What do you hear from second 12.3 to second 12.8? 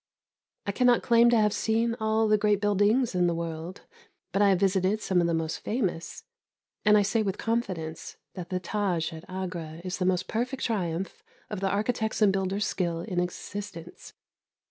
builder's